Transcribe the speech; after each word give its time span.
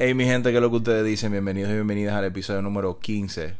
Hey 0.00 0.14
mi 0.14 0.26
gente, 0.26 0.50
¿qué 0.52 0.58
es 0.58 0.62
lo 0.62 0.70
que 0.70 0.76
ustedes 0.76 1.04
dicen? 1.04 1.32
Bienvenidos 1.32 1.72
y 1.72 1.74
bienvenidas 1.74 2.14
al 2.14 2.24
episodio 2.24 2.62
número 2.62 3.00
15. 3.00 3.56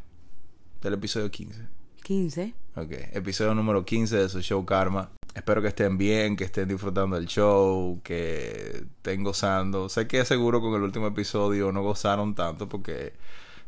Del 0.81 0.95
episodio 0.95 1.33
15. 1.33 1.63
15. 2.05 2.55
Ok, 2.77 2.93
episodio 3.13 3.57
número 3.57 3.85
15 3.85 4.17
de 4.19 4.29
su 4.29 4.41
show 4.41 4.65
Karma. 4.65 5.11
Espero 5.35 5.61
que 5.61 5.67
estén 5.67 5.99
bien, 5.99 6.37
que 6.37 6.45
estén 6.45 6.69
disfrutando 6.69 7.17
del 7.17 7.27
show, 7.27 8.01
que 8.05 8.85
estén 8.99 9.25
gozando. 9.25 9.89
Sé 9.89 10.07
que 10.07 10.25
seguro 10.25 10.61
con 10.61 10.75
el 10.75 10.83
último 10.83 11.09
episodio 11.09 11.73
no 11.73 11.83
gozaron 11.83 12.37
tanto 12.37 12.69
porque 12.69 13.15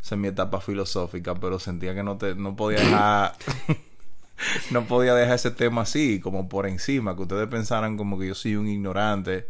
esa 0.01 0.15
es 0.15 0.21
mi 0.21 0.29
etapa 0.29 0.61
filosófica, 0.61 1.35
pero 1.35 1.59
sentía 1.59 1.93
que 1.93 2.05
no, 2.05 2.19
te, 2.19 2.37
no 2.37 2.55
podía 2.55 2.79
dejar... 2.85 3.35
no 4.71 4.87
podía 4.87 5.17
dejar 5.17 5.35
ese 5.35 5.51
tema 5.51 5.83
así, 5.83 6.21
como 6.21 6.49
por 6.49 6.69
encima, 6.69 7.17
que 7.17 7.23
ustedes 7.23 7.49
pensaran 7.49 7.97
como 7.97 8.17
que 8.17 8.29
yo 8.29 8.37
soy 8.37 8.55
un 8.55 8.69
ignorante 8.69 9.49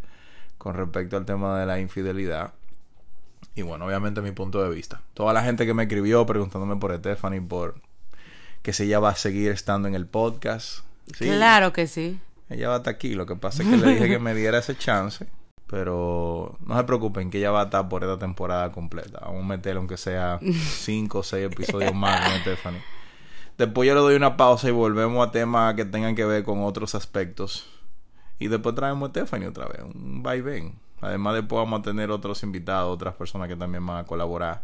con 0.56 0.74
respecto 0.74 1.18
al 1.18 1.26
tema 1.26 1.60
de 1.60 1.66
la 1.66 1.80
infidelidad. 1.80 2.54
Y 3.54 3.62
bueno, 3.62 3.86
obviamente 3.86 4.20
mi 4.20 4.32
punto 4.32 4.62
de 4.62 4.74
vista. 4.74 5.02
Toda 5.14 5.32
la 5.32 5.42
gente 5.42 5.66
que 5.66 5.74
me 5.74 5.84
escribió 5.84 6.24
preguntándome 6.26 6.76
por 6.76 6.96
Stephanie, 6.96 7.40
por 7.40 7.74
que 8.62 8.72
si 8.72 8.84
ella 8.84 9.00
va 9.00 9.10
a 9.10 9.16
seguir 9.16 9.50
estando 9.50 9.88
en 9.88 9.94
el 9.94 10.06
podcast. 10.06 10.80
Sí, 11.16 11.26
Claro 11.26 11.72
que 11.72 11.86
sí. 11.86 12.18
Ella 12.48 12.68
va 12.68 12.74
a 12.74 12.78
estar 12.78 12.94
aquí. 12.94 13.14
Lo 13.14 13.26
que 13.26 13.36
pasa 13.36 13.62
es 13.62 13.68
que 13.68 13.76
le 13.76 13.92
dije 13.92 14.08
que 14.08 14.18
me 14.20 14.34
diera 14.34 14.58
ese 14.58 14.76
chance. 14.76 15.26
Pero 15.66 16.58
no 16.66 16.76
se 16.76 16.84
preocupen 16.84 17.30
que 17.30 17.38
ella 17.38 17.52
va 17.52 17.62
a 17.62 17.64
estar 17.64 17.88
por 17.88 18.02
esta 18.02 18.18
temporada 18.18 18.72
completa. 18.72 19.20
Vamos 19.22 19.44
a 19.44 19.46
meterle 19.46 19.78
aunque 19.78 19.96
sea 19.96 20.40
cinco 20.80 21.20
o 21.20 21.22
seis 21.22 21.46
episodios 21.46 21.94
más 21.94 22.28
con 22.28 22.40
Stephanie. 22.40 22.82
Después 23.56 23.86
yo 23.86 23.94
le 23.94 24.00
doy 24.00 24.16
una 24.16 24.36
pausa 24.36 24.68
y 24.68 24.72
volvemos 24.72 25.26
a 25.26 25.30
temas 25.30 25.74
que 25.74 25.84
tengan 25.84 26.16
que 26.16 26.24
ver 26.24 26.42
con 26.44 26.64
otros 26.64 26.94
aspectos. 26.94 27.68
Y 28.38 28.48
después 28.48 28.74
traemos 28.74 29.08
a 29.08 29.12
Stephanie 29.12 29.48
otra 29.48 29.66
vez. 29.66 29.82
Un 29.82 30.22
vaivén. 30.22 30.74
Además, 31.00 31.34
después 31.34 31.58
vamos 31.58 31.80
a 31.80 31.82
tener 31.82 32.10
otros 32.10 32.42
invitados, 32.42 32.92
otras 32.94 33.14
personas 33.14 33.48
que 33.48 33.56
también 33.56 33.84
van 33.86 33.98
a 33.98 34.04
colaborar 34.04 34.62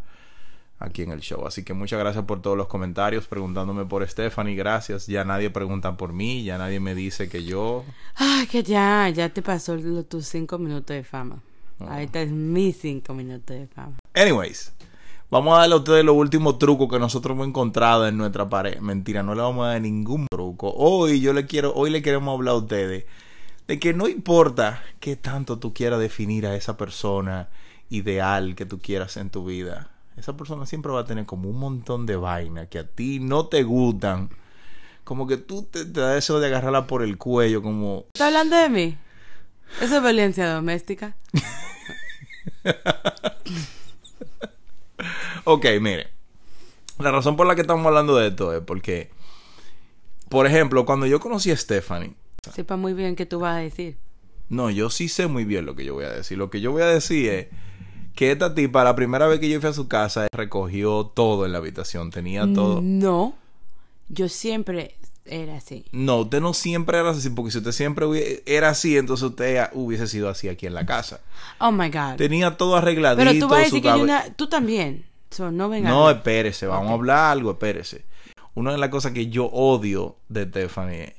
aquí 0.78 1.02
en 1.02 1.10
el 1.12 1.20
show. 1.20 1.46
Así 1.46 1.64
que 1.64 1.72
muchas 1.72 1.98
gracias 1.98 2.24
por 2.24 2.42
todos 2.42 2.56
los 2.56 2.66
comentarios 2.66 3.26
preguntándome 3.26 3.86
por 3.86 4.06
Stephanie. 4.06 4.54
Gracias. 4.54 5.06
Ya 5.06 5.24
nadie 5.24 5.48
pregunta 5.50 5.96
por 5.96 6.12
mí, 6.12 6.44
ya 6.44 6.58
nadie 6.58 6.80
me 6.80 6.94
dice 6.94 7.28
que 7.28 7.44
yo. 7.44 7.84
Ay, 8.16 8.46
que 8.46 8.62
ya, 8.62 9.08
ya 9.08 9.28
te 9.30 9.40
pasó 9.42 9.76
lo- 9.76 10.04
tus 10.04 10.26
cinco 10.26 10.58
minutos 10.58 10.94
de 10.94 11.04
fama. 11.04 11.40
Oh. 11.78 11.84
Ahorita 11.88 12.20
es 12.20 12.30
mis 12.30 12.76
cinco 12.78 13.14
minutos 13.14 13.56
de 13.56 13.66
fama. 13.68 13.96
Anyways, 14.14 14.72
vamos 15.30 15.56
a 15.56 15.60
darle 15.60 15.74
a 15.74 15.78
ustedes 15.78 16.04
los 16.04 16.16
últimos 16.16 16.58
trucos 16.58 16.88
que 16.90 16.98
nosotros 16.98 17.34
hemos 17.34 17.48
encontrado 17.48 18.06
en 18.06 18.16
nuestra 18.18 18.48
pared. 18.48 18.78
Mentira, 18.80 19.22
no 19.22 19.34
le 19.34 19.40
vamos 19.42 19.64
a 19.66 19.70
dar 19.70 19.80
ningún 19.80 20.26
truco. 20.30 20.72
Hoy 20.76 21.20
yo 21.20 21.32
le 21.32 21.46
quiero, 21.46 21.72
hoy 21.74 21.88
le 21.90 22.02
queremos 22.02 22.34
hablar 22.34 22.54
a 22.54 22.58
ustedes 22.58 23.04
de 23.66 23.78
que 23.78 23.92
no 23.92 24.08
importa 24.08 24.82
qué 25.00 25.16
tanto 25.16 25.58
tú 25.58 25.74
quieras 25.74 26.00
definir 26.00 26.46
a 26.46 26.54
esa 26.56 26.76
persona 26.76 27.48
ideal 27.88 28.54
que 28.54 28.66
tú 28.66 28.78
quieras 28.80 29.16
en 29.16 29.30
tu 29.30 29.44
vida. 29.44 29.90
Esa 30.16 30.36
persona 30.36 30.66
siempre 30.66 30.92
va 30.92 31.00
a 31.00 31.04
tener 31.04 31.26
como 31.26 31.50
un 31.50 31.58
montón 31.58 32.06
de 32.06 32.16
vainas 32.16 32.68
que 32.68 32.78
a 32.78 32.86
ti 32.86 33.20
no 33.20 33.46
te 33.46 33.62
gustan. 33.62 34.30
Como 35.04 35.26
que 35.26 35.36
tú 35.36 35.62
te, 35.64 35.84
te 35.84 36.00
da 36.00 36.14
deseo 36.14 36.40
de 36.40 36.46
agarrarla 36.46 36.86
por 36.86 37.02
el 37.02 37.18
cuello, 37.18 37.62
como 37.62 38.06
¿Estás 38.14 38.28
hablando 38.28 38.56
de 38.56 38.68
mí? 38.68 38.98
Eso 39.80 39.96
es 39.96 40.02
violencia 40.02 40.48
doméstica. 40.48 41.16
Ok, 45.48 45.64
mire. 45.80 46.08
La 46.98 47.12
razón 47.12 47.36
por 47.36 47.46
la 47.46 47.54
que 47.54 47.60
estamos 47.60 47.86
hablando 47.86 48.16
de 48.16 48.28
esto 48.28 48.52
es 48.52 48.62
porque, 48.62 49.12
por 50.28 50.44
ejemplo, 50.44 50.84
cuando 50.84 51.06
yo 51.06 51.20
conocí 51.20 51.52
a 51.52 51.56
Stephanie, 51.56 52.14
Sepa 52.52 52.76
muy 52.76 52.94
bien 52.94 53.16
qué 53.16 53.26
tú 53.26 53.40
vas 53.40 53.56
a 53.56 53.60
decir. 53.60 53.96
no, 54.48 54.70
yo 54.70 54.90
sí 54.90 55.08
sé 55.08 55.26
muy 55.26 55.44
bien 55.44 55.66
lo 55.66 55.74
que 55.74 55.84
yo 55.84 55.94
voy 55.94 56.04
a 56.04 56.10
decir. 56.10 56.38
Lo 56.38 56.50
que 56.50 56.60
yo 56.60 56.72
voy 56.72 56.82
a 56.82 56.86
decir 56.86 57.28
es 57.28 57.46
que 58.14 58.32
esta 58.32 58.54
tipa, 58.54 58.84
la 58.84 58.96
primera 58.96 59.26
vez 59.26 59.40
que 59.40 59.48
yo 59.48 59.60
fui 59.60 59.70
a 59.70 59.72
su 59.72 59.88
casa, 59.88 60.28
recogió 60.32 61.06
todo 61.06 61.44
en 61.46 61.52
la 61.52 61.58
habitación, 61.58 62.10
tenía 62.10 62.46
todo. 62.52 62.80
No. 62.82 63.34
Yo 64.08 64.28
siempre 64.28 64.94
era 65.24 65.56
así. 65.56 65.84
No, 65.92 66.18
usted 66.20 66.40
no 66.40 66.54
siempre 66.54 66.98
era 66.98 67.10
así, 67.10 67.28
porque 67.30 67.50
si 67.50 67.58
usted 67.58 67.72
siempre 67.72 68.06
era 68.46 68.70
así, 68.70 68.96
entonces 68.96 69.28
usted 69.28 69.68
hubiese 69.72 70.06
sido 70.06 70.28
así 70.28 70.48
aquí 70.48 70.66
en 70.66 70.74
la 70.74 70.86
casa. 70.86 71.20
Oh 71.58 71.72
my 71.72 71.90
God. 71.90 72.16
Tenía 72.16 72.56
todo 72.56 72.76
arregladito. 72.76 73.28
Pero 73.28 73.38
tú 73.38 73.48
vas 73.48 73.60
a 73.60 73.64
decir 73.64 73.82
que 73.82 73.90
hay 73.90 74.00
una. 74.00 74.32
Tú 74.34 74.48
también. 74.48 75.04
So, 75.30 75.50
no 75.50 75.68
venga. 75.68 75.90
No, 75.90 76.08
espérese, 76.08 76.66
vamos 76.66 76.90
a 76.90 76.94
hablar 76.94 77.32
algo, 77.32 77.50
espérese. 77.50 78.04
Una 78.54 78.72
de 78.72 78.78
las 78.78 78.88
cosas 78.88 79.12
que 79.12 79.26
yo 79.26 79.46
odio 79.46 80.16
de 80.28 80.44
Stephanie 80.44 81.16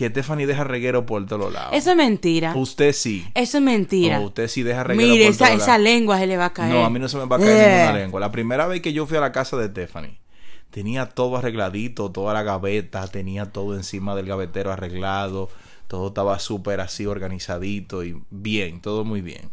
que 0.00 0.08
Stephanie 0.08 0.46
deja 0.46 0.64
reguero 0.64 1.04
por 1.04 1.26
todos 1.26 1.52
lados. 1.52 1.70
Eso 1.74 1.90
es 1.90 1.96
mentira. 1.96 2.54
Usted 2.56 2.94
sí. 2.94 3.26
Eso 3.34 3.58
es 3.58 3.62
mentira. 3.62 4.18
No, 4.18 4.24
usted 4.26 4.48
sí 4.48 4.62
deja 4.62 4.82
reguero 4.82 5.12
Mire, 5.12 5.24
por 5.26 5.34
esa, 5.34 5.44
todos 5.48 5.58
esa 5.60 5.72
lados. 5.72 5.84
lengua 5.84 6.18
se 6.18 6.26
le 6.26 6.36
va 6.38 6.46
a 6.46 6.52
caer. 6.54 6.72
No, 6.74 6.84
a 6.86 6.88
mí 6.90 6.98
no 6.98 7.06
se 7.06 7.18
me 7.18 7.26
va 7.26 7.36
a 7.36 7.38
caer 7.38 7.50
Eh. 7.50 7.76
ninguna 7.82 7.98
lengua. 7.98 8.20
La 8.20 8.32
primera 8.32 8.66
vez 8.66 8.80
que 8.80 8.94
yo 8.94 9.04
fui 9.06 9.18
a 9.18 9.20
la 9.20 9.30
casa 9.30 9.58
de 9.58 9.66
Stephanie, 9.68 10.18
tenía 10.70 11.04
todo 11.04 11.36
arregladito, 11.36 12.10
toda 12.10 12.32
la 12.32 12.42
gaveta, 12.42 13.06
tenía 13.08 13.46
todo 13.52 13.76
encima 13.76 14.16
del 14.16 14.24
gavetero 14.24 14.72
arreglado, 14.72 15.50
todo 15.86 16.08
estaba 16.08 16.38
súper 16.38 16.80
así 16.80 17.04
organizadito 17.04 18.02
y 18.02 18.16
bien, 18.30 18.80
todo 18.80 19.04
muy 19.04 19.20
bien. 19.20 19.50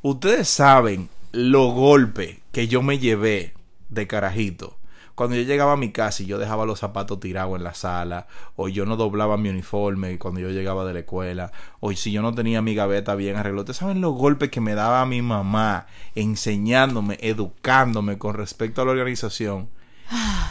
Ustedes 0.00 0.48
saben 0.48 1.10
los 1.32 1.74
golpes 1.74 2.38
que 2.50 2.66
yo 2.66 2.80
me 2.82 2.98
llevé 2.98 3.52
de 3.90 4.06
carajito. 4.06 4.78
Cuando 5.14 5.36
yo 5.36 5.42
llegaba 5.42 5.72
a 5.72 5.76
mi 5.76 5.92
casa 5.92 6.22
y 6.22 6.26
yo 6.26 6.38
dejaba 6.38 6.64
los 6.66 6.78
zapatos 6.80 7.20
tirados 7.20 7.56
en 7.56 7.64
la 7.64 7.74
sala, 7.74 8.26
o 8.56 8.68
yo 8.68 8.86
no 8.86 8.96
doblaba 8.96 9.36
mi 9.36 9.50
uniforme 9.50 10.18
cuando 10.18 10.40
yo 10.40 10.48
llegaba 10.50 10.84
de 10.84 10.94
la 10.94 11.00
escuela, 11.00 11.52
o 11.80 11.92
si 11.92 12.12
yo 12.12 12.22
no 12.22 12.34
tenía 12.34 12.62
mi 12.62 12.74
gaveta 12.74 13.14
bien 13.14 13.36
arreglada. 13.36 13.62
Ustedes 13.62 13.76
saben 13.76 14.00
los 14.00 14.14
golpes 14.14 14.50
que 14.50 14.60
me 14.60 14.74
daba 14.74 15.04
mi 15.06 15.20
mamá 15.22 15.86
enseñándome, 16.14 17.18
educándome 17.20 18.18
con 18.18 18.34
respecto 18.34 18.82
a 18.82 18.84
la 18.84 18.92
organización. 18.92 19.68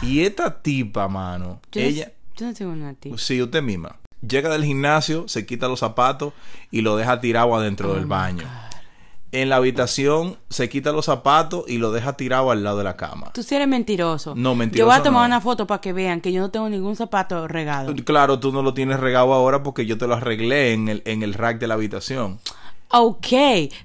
Y 0.00 0.20
esta 0.22 0.62
tipa, 0.62 1.08
mano, 1.08 1.60
Yo 1.72 1.80
no- 1.80 1.86
ella, 1.86 2.12
yo 2.36 2.46
no 2.46 2.54
tengo 2.54 2.72
una 2.72 2.94
tía. 2.94 3.12
sí, 3.18 3.42
usted 3.42 3.62
misma, 3.62 3.96
llega 4.26 4.48
del 4.48 4.64
gimnasio, 4.64 5.26
se 5.28 5.44
quita 5.46 5.68
los 5.68 5.80
zapatos 5.80 6.32
y 6.70 6.80
lo 6.82 6.96
deja 6.96 7.20
tirado 7.20 7.54
adentro 7.56 7.90
Oh 7.90 7.94
del 7.94 8.06
baño. 8.06 8.44
En 9.32 9.48
la 9.48 9.56
habitación 9.56 10.36
se 10.50 10.68
quita 10.68 10.92
los 10.92 11.06
zapatos 11.06 11.64
y 11.66 11.78
lo 11.78 11.90
deja 11.90 12.12
tirado 12.18 12.50
al 12.50 12.62
lado 12.62 12.76
de 12.78 12.84
la 12.84 12.96
cama. 12.96 13.32
Tú 13.32 13.42
sí 13.42 13.54
eres 13.54 13.66
mentiroso. 13.66 14.34
No, 14.36 14.50
Yo 14.50 14.54
mentiroso 14.56 14.86
voy 14.90 15.00
a 15.00 15.02
tomar 15.02 15.22
no. 15.22 15.26
una 15.34 15.40
foto 15.40 15.66
para 15.66 15.80
que 15.80 15.94
vean 15.94 16.20
que 16.20 16.32
yo 16.32 16.42
no 16.42 16.50
tengo 16.50 16.68
ningún 16.68 16.96
zapato 16.96 17.48
regado. 17.48 17.94
Claro, 18.04 18.38
tú 18.40 18.52
no 18.52 18.60
lo 18.62 18.74
tienes 18.74 19.00
regado 19.00 19.32
ahora 19.32 19.62
porque 19.62 19.86
yo 19.86 19.96
te 19.96 20.06
lo 20.06 20.14
arreglé 20.16 20.74
en 20.74 20.88
el, 20.90 21.02
en 21.06 21.22
el 21.22 21.32
rack 21.32 21.58
de 21.58 21.66
la 21.66 21.74
habitación. 21.74 22.40
Ok, 22.90 23.26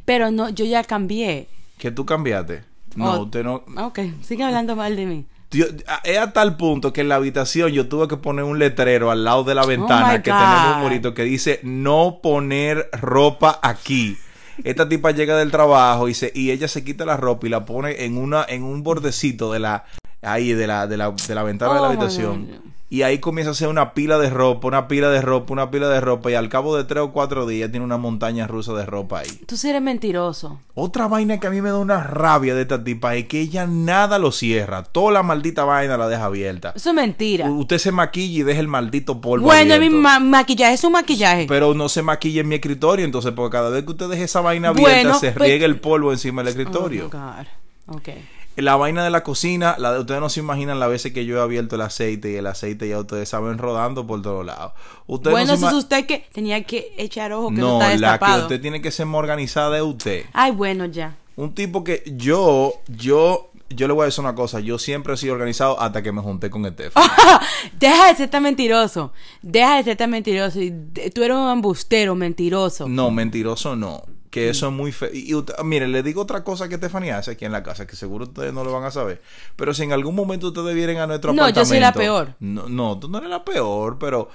pero 0.04 0.32
no, 0.32 0.50
yo 0.50 0.66
ya 0.66 0.84
cambié. 0.84 1.48
¿Que 1.78 1.92
tú 1.92 2.06
cambiaste? 2.06 2.64
No, 2.96 3.14
Oh. 3.14 3.20
usted 3.24 3.44
no. 3.44 3.64
Ok, 3.86 4.00
sigue 4.22 4.44
hablando 4.44 4.76
mal 4.76 4.96
de 4.98 5.06
mí. 5.06 5.26
Yo- 5.52 5.68
es 6.04 6.18
a 6.18 6.34
tal 6.34 6.58
punto 6.58 6.92
que 6.92 7.00
en 7.02 7.08
la 7.08 7.16
habitación 7.16 7.72
yo 7.72 7.88
tuve 7.88 8.10
que 8.10 8.18
poner 8.18 8.44
un 8.44 8.60
letrero 8.60 9.12
al 9.12 9.24
lado 9.24 9.46
de 9.46 9.56
la 9.56 9.66
ventana 9.66 10.08
Oh 10.10 10.12
my 10.12 10.16
que 10.18 10.24
tenemos 10.32 10.76
un 10.76 10.82
bonito 10.84 11.14
que 11.14 11.24
dice 11.24 11.62
no 11.64 12.20
poner 12.22 12.90
ropa 12.92 13.60
aquí. 13.64 14.18
Esta 14.64 14.90
tipa 14.90 15.12
llega 15.12 15.38
del 15.38 15.52
trabajo 15.52 16.08
y 16.10 16.14
se 16.14 16.32
y 16.34 16.52
ella 16.52 16.68
se 16.68 16.84
quita 16.84 17.06
la 17.06 17.18
ropa 17.18 17.48
y 17.48 17.50
la 17.50 17.66
pone 17.66 18.04
en 18.06 18.18
una 18.18 18.46
en 18.48 18.64
un 18.64 18.84
bordecito 18.84 19.52
de 19.52 19.60
la 19.60 19.86
ahí 20.22 20.54
de 20.54 20.68
la 20.68 20.88
de 20.88 20.98
la, 20.98 21.12
de 21.12 21.36
la 21.36 21.44
ventana 21.44 21.74
de 21.76 21.80
la 21.82 21.88
Oh, 21.88 21.92
habitación. 21.92 22.67
God. 22.90 22.94
Y 22.98 23.02
ahí 23.02 23.20
comienza 23.20 23.50
a 23.50 23.52
hacer 23.52 23.68
una 23.68 23.94
pila 23.94 24.18
de 24.18 24.30
ropa, 24.30 24.68
una 24.68 24.88
pila 24.88 25.10
de 25.10 25.22
ropa, 25.22 25.52
una 25.52 25.70
pila 25.70 25.90
de 25.90 26.00
ropa 26.00 26.32
y 26.32 26.36
al 26.36 26.48
cabo 26.48 26.78
de 26.78 26.86
tres 26.86 27.04
o 27.04 27.12
cuatro 27.12 27.46
días 27.46 27.70
tiene 27.70 27.86
una 27.86 27.98
montaña 27.98 28.48
rusa 28.48 28.74
de 28.74 28.86
ropa 28.86 29.20
ahí. 29.20 29.42
Tú 29.46 29.58
sí 29.58 29.70
eres 29.70 29.82
mentiroso. 29.82 30.60
Otra 30.74 31.08
vaina 31.08 31.38
que 31.40 31.48
a 31.48 31.50
mí 31.50 31.62
me 31.62 31.70
da 31.70 31.78
una 31.80 32.02
rabia 32.02 32.56
de 32.56 32.62
esta 32.62 32.82
tipa 32.84 33.16
es 33.16 33.28
que 33.28 33.42
ella 33.42 33.68
nada 33.68 34.20
lo 34.20 34.32
cierra. 34.32 34.84
Toda 34.84 35.12
la 35.12 35.24
maldita 35.24 35.66
vaina 35.66 35.98
la 35.98 36.08
deja 36.08 36.26
abierta. 36.26 36.72
Eso 36.76 36.90
es 36.92 36.96
mentira. 36.96 37.50
U- 37.50 37.60
Usted 37.60 37.78
se 37.78 37.92
maquilla 37.92 38.40
y 38.40 38.44
deja 38.44 38.60
el 38.62 38.68
maldito 38.70 39.20
polvo 39.20 39.48
bueno, 39.48 39.78
mi 39.80 39.90
ma- 39.90 40.20
maquillaje 40.20 40.76
es 40.76 40.84
un 40.86 40.94
maquillaje. 40.94 41.46
Pero 41.50 41.74
no 41.74 41.90
se 41.90 42.02
maquilla 42.04 42.40
en 42.42 42.48
mi 42.48 42.56
escritorio, 42.56 43.04
entonces, 43.04 43.34
porque 43.36 43.52
cada 43.58 43.70
vez 43.70 43.84
que 43.84 43.92
usted 43.92 44.08
deje 44.08 44.24
esa 44.24 44.40
vaina 44.40 44.72
Bueno, 44.72 44.88
abierta, 44.88 45.14
se 45.20 45.32
pues- 45.34 45.46
riega 45.50 45.66
el 45.66 45.80
polvo 45.82 46.14
encima 46.14 46.42
del 46.42 46.54
Oh, 46.54 46.56
my 46.56 46.62
escritorio. 46.64 47.10
God. 47.10 47.96
Ok. 47.98 48.10
La 48.58 48.76
vaina 48.76 49.04
de 49.04 49.12
la 49.12 49.24
cocina, 49.24 49.76
la 49.78 49.94
de 49.94 50.00
ustedes 50.00 50.20
no 50.20 50.30
se 50.30 50.40
imaginan 50.40 50.80
las 50.80 50.90
veces 50.90 51.14
que 51.14 51.26
yo 51.26 51.38
he 51.38 51.42
abierto 51.42 51.76
el 51.76 51.82
aceite 51.82 52.32
y 52.32 52.36
el 52.36 52.48
aceite 52.48 52.88
ya 52.90 53.00
ustedes 53.00 53.30
saben 53.30 53.60
rodando 53.60 54.08
por 54.08 54.22
todos 54.24 54.44
lados. 54.44 54.74
Ustedes 55.06 55.32
bueno, 55.32 55.48
no 55.48 55.54
eso 55.54 55.68
es 55.68 55.74
usted 55.76 56.08
que 56.08 56.28
tenía 56.34 56.64
que 56.64 56.92
echar 56.98 57.32
ojo 57.34 57.50
que 57.50 57.62
no, 57.62 57.80
No, 57.80 57.86
está 57.86 57.98
la 57.98 58.18
que 58.18 58.42
usted 58.42 58.60
tiene 58.60 58.82
que 58.82 58.90
ser 58.90 59.06
más 59.06 59.20
organizada 59.20 59.78
es 59.78 59.84
usted. 59.84 60.26
Ay, 60.34 60.52
bueno, 60.52 60.86
ya. 60.86 61.16
Un 61.36 61.54
tipo 61.54 61.84
que 61.84 62.02
yo, 62.18 62.74
yo, 62.88 63.52
yo 63.70 63.88
le 63.88 63.94
voy 63.94 64.02
a 64.02 64.06
decir 64.06 64.24
una 64.24 64.34
cosa. 64.34 64.60
Yo 64.60 64.80
siempre 64.80 65.14
he 65.14 65.18
sido 65.18 65.34
organizado 65.34 65.80
hasta 65.80 66.02
que 66.02 66.12
me 66.12 66.22
junté 66.22 66.50
con 66.50 66.66
Estefan. 66.66 67.04
Deja 67.80 68.08
de 68.08 68.16
ser 68.16 68.30
tan 68.30 68.42
mentiroso. 68.42 69.14
Deja 69.44 69.78
de 69.78 69.84
ser 69.84 69.98
tan 69.98 70.10
mentiroso. 70.10 70.60
Tú 71.14 71.24
eres 71.24 71.38
un 71.38 71.52
embustero, 71.52 72.16
mentiroso. 72.16 72.90
No, 72.90 73.12
mentiroso 73.12 73.76
no. 73.76 74.02
Que 74.38 74.50
eso 74.50 74.68
es 74.68 74.74
muy 74.74 74.92
feo. 74.92 75.10
Y, 75.14 75.34
y 75.34 75.44
mire, 75.64 75.88
le 75.88 76.04
digo 76.04 76.22
otra 76.22 76.44
cosa 76.44 76.68
que 76.70 76.76
Estefanía 76.76 77.18
hace 77.18 77.32
aquí 77.32 77.46
en 77.46 77.52
la 77.52 77.64
casa, 77.64 77.86
que 77.88 77.96
seguro 77.96 78.26
ustedes 78.26 78.54
no 78.54 78.64
lo 78.64 78.72
van 78.72 78.84
a 78.84 78.92
saber. 78.92 79.22
Pero 79.56 79.74
si 79.74 79.84
en 79.84 79.94
algún 79.94 80.16
momento 80.16 80.48
ustedes 80.48 80.74
vienen 80.76 80.98
a 80.98 81.08
nuestro 81.08 81.32
No, 81.34 81.38
yo 81.38 81.44
apartamento. 81.44 81.70
soy 81.70 81.80
la 81.80 81.92
peor. 81.94 82.36
No, 82.40 82.68
no, 82.70 82.98
tú 83.00 83.10
no 83.10 83.18
eres 83.18 83.30
la 83.30 83.44
peor, 83.44 83.98
pero 84.00 84.30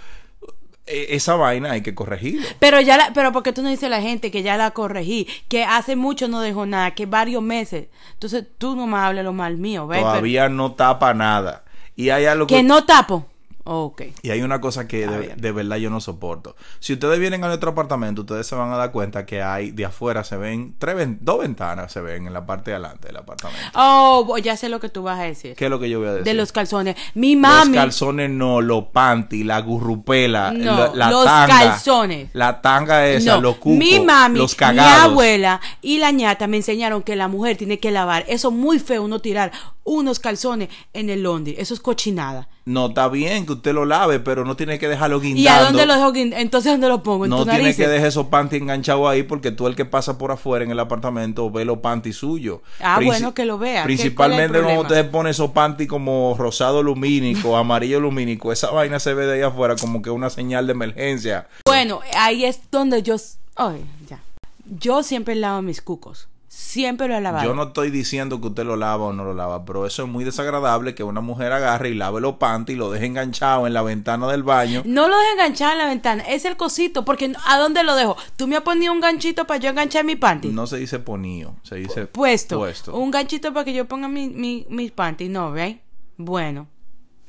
eh, 0.86 1.06
esa 1.10 1.36
vaina 1.36 1.72
hay 1.72 1.82
que 1.82 1.94
corregirlo. 1.94 2.46
Pero 2.58 2.80
ya 2.80 2.96
la, 2.96 3.12
pero 3.14 3.32
porque 3.32 3.52
tú 3.52 3.62
no 3.62 3.68
dices 3.68 3.84
a 3.84 3.88
la 3.88 4.00
gente 4.02 4.30
que 4.30 4.42
ya 4.42 4.56
la 4.56 4.72
corregí, 4.72 5.26
que 5.48 5.64
hace 5.64 5.94
mucho 5.96 6.26
no 6.28 6.40
dejó 6.40 6.66
nada, 6.66 6.90
que 6.92 7.06
varios 7.06 7.42
meses. 7.42 7.86
Entonces 8.14 8.44
tú 8.58 8.74
no 8.74 8.86
me 8.86 8.96
hables 8.98 9.24
lo 9.24 9.32
mal 9.32 9.56
mío, 9.56 9.86
¿ves? 9.86 9.98
Pero- 9.98 10.10
Todavía 10.10 10.48
no 10.48 10.72
tapa 10.72 11.14
nada. 11.14 11.64
Y 11.94 12.10
hay 12.10 12.24
algo 12.24 12.46
que 12.46 12.62
no 12.62 12.84
tapo. 12.84 13.26
Ok. 13.64 14.02
Y 14.22 14.30
hay 14.30 14.42
una 14.42 14.60
cosa 14.60 14.88
que 14.88 15.06
de, 15.06 15.18
ver. 15.18 15.36
de 15.36 15.52
verdad 15.52 15.76
yo 15.76 15.88
no 15.90 16.00
soporto. 16.00 16.56
Si 16.80 16.94
ustedes 16.94 17.18
vienen 17.20 17.44
a 17.44 17.46
nuestro 17.48 17.70
apartamento, 17.70 18.22
ustedes 18.22 18.46
se 18.46 18.54
van 18.56 18.72
a 18.72 18.76
dar 18.76 18.90
cuenta 18.92 19.24
que 19.24 19.40
hay 19.42 19.70
de 19.70 19.84
afuera 19.84 20.24
se 20.24 20.36
ven 20.36 20.74
tres 20.78 20.96
ven- 20.96 21.18
dos 21.20 21.40
ventanas 21.40 21.92
se 21.92 22.00
ven 22.00 22.26
en 22.26 22.32
la 22.32 22.44
parte 22.44 22.70
de 22.72 22.76
adelante 22.76 23.08
del 23.08 23.18
apartamento. 23.18 23.60
Oh, 23.74 24.36
ya 24.38 24.56
sé 24.56 24.68
lo 24.68 24.80
que 24.80 24.88
tú 24.88 25.02
vas 25.04 25.20
a 25.20 25.24
decir. 25.24 25.54
¿Qué 25.54 25.66
es 25.66 25.70
lo 25.70 25.78
que 25.78 25.88
yo 25.88 26.00
voy 26.00 26.08
a 26.08 26.12
decir? 26.12 26.24
De 26.24 26.34
los 26.34 26.50
calzones. 26.50 26.96
Mi 27.14 27.36
mami. 27.36 27.74
Los 27.74 27.76
calzones 27.84 28.30
no, 28.30 28.60
los 28.60 28.86
panty, 28.86 29.44
la 29.44 29.60
gurrupela, 29.60 30.50
No, 30.52 30.88
la, 30.88 30.92
la 30.94 31.10
los 31.10 31.24
tanga, 31.24 31.58
calzones. 31.58 32.30
La 32.32 32.60
tanga 32.60 33.06
esa, 33.06 33.34
No, 33.36 33.40
los 33.42 33.56
cucos, 33.56 33.78
mi 33.78 34.00
mami, 34.00 34.38
los 34.38 34.52
mi 34.52 34.56
cagados. 34.56 35.12
abuela 35.12 35.60
y 35.80 35.98
la 35.98 36.10
ñata 36.10 36.46
me 36.46 36.56
enseñaron 36.56 37.02
que 37.02 37.16
la 37.16 37.28
mujer 37.28 37.56
tiene 37.56 37.78
que 37.78 37.90
lavar. 37.90 38.24
Eso 38.28 38.48
es 38.48 38.54
muy 38.54 38.78
feo, 38.78 39.02
uno 39.04 39.20
tirar 39.20 39.52
unos 39.84 40.18
calzones 40.18 40.68
en 40.92 41.10
el 41.10 41.22
laundry. 41.22 41.54
Eso 41.58 41.74
es 41.74 41.80
cochinada. 41.80 42.48
No, 42.64 42.86
está 42.86 43.08
bien 43.08 43.44
que 43.44 43.54
usted 43.54 43.72
lo 43.72 43.84
lave, 43.84 44.20
pero 44.20 44.44
no 44.44 44.54
tiene 44.54 44.78
que 44.78 44.86
dejarlo 44.88 45.20
guindando. 45.20 45.42
¿Y 45.42 45.48
a 45.48 45.64
dónde 45.64 45.84
lo 45.84 45.94
dejo? 45.94 46.12
guin- 46.12 46.32
Entonces, 46.36 46.72
¿dónde 46.72 46.88
lo 46.88 47.02
pongo? 47.02 47.24
¿En 47.24 47.30
No 47.30 47.38
tu 47.44 47.50
tiene 47.50 47.74
que 47.74 47.88
dejar 47.88 48.06
esos 48.06 48.26
panty 48.28 48.56
enganchados 48.56 49.08
ahí 49.08 49.24
porque 49.24 49.50
tú 49.50 49.66
el 49.66 49.74
que 49.74 49.84
pasa 49.84 50.16
por 50.16 50.30
afuera 50.30 50.64
en 50.64 50.70
el 50.70 50.78
apartamento 50.78 51.50
ve 51.50 51.64
los 51.64 51.78
panty 51.78 52.12
suyos. 52.12 52.60
Ah, 52.80 52.98
Princi- 53.00 53.06
bueno, 53.06 53.34
que 53.34 53.44
lo 53.44 53.58
vea. 53.58 53.82
¿Qué- 53.84 54.14
cuál 54.14 54.32
es 54.32 54.38
el 54.38 54.50
Principalmente 54.50 54.60
cuando 54.62 54.82
usted 54.82 55.10
pone 55.10 55.30
esos 55.30 55.50
panty 55.50 55.88
como 55.88 56.36
rosado 56.38 56.82
lumínico, 56.84 57.56
amarillo 57.56 57.98
lumínico, 57.98 58.52
esa 58.52 58.70
vaina 58.70 59.00
se 59.00 59.12
ve 59.14 59.26
de 59.26 59.32
ahí 59.34 59.42
afuera 59.42 59.74
como 59.74 60.00
que 60.00 60.10
una 60.10 60.30
señal 60.30 60.66
de 60.68 60.72
emergencia. 60.72 61.48
Bueno, 61.64 62.00
ahí 62.16 62.44
es 62.44 62.60
donde 62.70 63.02
yo... 63.02 63.16
Ay, 63.56 63.84
ya. 64.08 64.20
Yo 64.78 65.02
siempre 65.02 65.34
lavo 65.34 65.62
mis 65.62 65.82
cucos. 65.82 66.28
Siempre 66.54 67.08
lo 67.08 67.16
he 67.16 67.20
lavado. 67.22 67.46
Yo 67.46 67.54
no 67.54 67.62
estoy 67.62 67.90
diciendo 67.90 68.38
que 68.38 68.48
usted 68.48 68.64
lo 68.64 68.76
lava 68.76 69.04
o 69.04 69.12
no 69.14 69.24
lo 69.24 69.32
lava, 69.32 69.64
pero 69.64 69.86
eso 69.86 70.02
es 70.02 70.08
muy 70.10 70.22
desagradable 70.22 70.94
que 70.94 71.02
una 71.02 71.22
mujer 71.22 71.50
agarre 71.50 71.88
y 71.88 71.94
lave 71.94 72.20
los 72.20 72.36
panty 72.36 72.74
y 72.74 72.76
lo 72.76 72.90
deje 72.90 73.06
enganchado 73.06 73.66
en 73.66 73.72
la 73.72 73.80
ventana 73.80 74.30
del 74.30 74.42
baño. 74.42 74.82
No 74.84 75.08
lo 75.08 75.16
dejo 75.16 75.32
enganchado 75.32 75.72
en 75.72 75.78
la 75.78 75.86
ventana, 75.86 76.22
es 76.24 76.44
el 76.44 76.58
cosito, 76.58 77.06
porque 77.06 77.32
¿a 77.46 77.56
dónde 77.56 77.82
lo 77.84 77.94
dejo? 77.94 78.18
¿Tú 78.36 78.46
me 78.48 78.56
has 78.56 78.62
ponido 78.62 78.92
un 78.92 79.00
ganchito 79.00 79.46
para 79.46 79.60
yo 79.60 79.70
enganchar 79.70 80.04
mi 80.04 80.14
panty? 80.14 80.48
No 80.48 80.66
se 80.66 80.76
dice 80.76 80.98
ponío, 80.98 81.54
se 81.62 81.76
dice 81.76 82.04
puesto. 82.04 82.58
puesto. 82.58 82.94
Un 82.94 83.10
ganchito 83.10 83.54
para 83.54 83.64
que 83.64 83.72
yo 83.72 83.86
ponga 83.86 84.08
mi, 84.08 84.28
mi, 84.28 84.66
mis 84.68 84.92
panty, 84.92 85.30
no, 85.30 85.52
¿veis? 85.52 85.78
Bueno. 86.18 86.68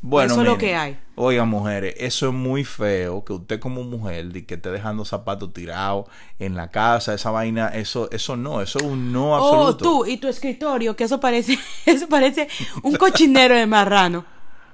Bueno, 0.06 0.34
Eso 0.34 0.42
es 0.42 0.48
lo 0.48 0.58
que 0.58 0.76
hay. 0.76 1.00
Oigan, 1.16 1.48
mujeres, 1.48 1.96
eso 1.98 2.28
es 2.28 2.34
muy 2.34 2.66
feo 2.66 3.24
que 3.24 3.32
usted 3.32 3.60
como 3.62 3.84
mujer 3.84 4.34
di 4.34 4.42
que 4.44 4.56
esté 4.56 4.70
dejando 4.70 5.06
zapatos 5.06 5.54
tirados 5.54 6.08
en 6.40 6.56
la 6.56 6.72
casa, 6.72 7.14
esa 7.14 7.32
vaina, 7.32 7.70
eso, 7.70 8.12
eso 8.12 8.36
no, 8.36 8.62
eso 8.62 8.80
es 8.80 8.86
un 8.86 9.14
no 9.14 9.32
Oh, 9.32 9.36
absoluto. 9.68 9.86
tú 9.86 10.06
y 10.06 10.18
tu 10.18 10.28
escritorio, 10.28 10.94
que 10.98 11.06
eso 11.06 11.22
parece, 11.22 11.58
eso 11.86 12.10
parece 12.10 12.50
un 12.84 12.96
cochinero 12.98 13.56
de 13.56 13.66
marrano. 13.66 14.26